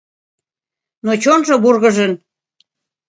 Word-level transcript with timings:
Но 1.05 1.11
чонжо 1.23 1.55
вургыжын. 1.63 2.11